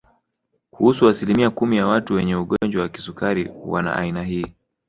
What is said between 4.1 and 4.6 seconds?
hii